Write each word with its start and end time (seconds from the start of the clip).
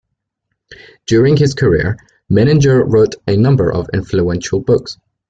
During 1.05 1.37
his 1.37 1.53
career, 1.53 1.95
Menninger 2.27 2.83
wrote 2.91 3.13
a 3.27 3.37
number 3.37 3.71
of 3.71 3.87
influential 3.93 4.59
books. 4.59 4.97